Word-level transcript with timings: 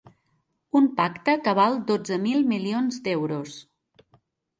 Un 0.77 0.85
pacte 0.99 1.35
que 1.47 1.53
val 1.59 1.77
dotze 1.91 2.17
mil 2.23 2.41
milions 2.53 2.97
d’euros. 3.09 3.59